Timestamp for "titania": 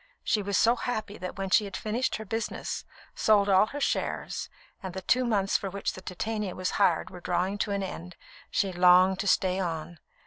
6.01-6.55